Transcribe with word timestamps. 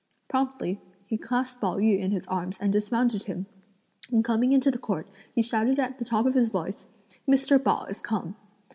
Promptly, 0.29 0.81
he 1.05 1.15
clasped 1.15 1.61
Pao 1.61 1.77
yü 1.77 1.99
in 1.99 2.09
his 2.09 2.25
arms 2.25 2.57
and 2.59 2.73
dismounted 2.73 3.21
him, 3.25 3.45
and 4.11 4.25
coming 4.25 4.51
into 4.51 4.71
the 4.71 4.79
court, 4.79 5.05
he 5.35 5.43
shouted 5.43 5.79
out 5.79 5.91
at 5.91 5.99
the 5.99 6.05
top 6.05 6.25
of 6.25 6.33
his 6.33 6.49
voice: 6.49 6.87
"Mr. 7.27 7.63
Pao 7.63 7.85
has 7.85 8.01
come." 8.01 8.35